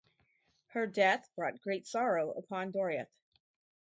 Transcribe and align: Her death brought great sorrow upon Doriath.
Her 0.69 0.87
death 0.87 1.29
brought 1.35 1.61
great 1.61 1.85
sorrow 1.85 2.31
upon 2.31 2.71
Doriath. 2.71 3.13